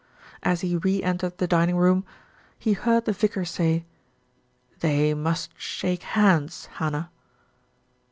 [0.41, 2.03] As he re entered the dining room,
[2.57, 3.85] he heard the vicar say:
[4.79, 7.11] "They must shake hands, Hannah."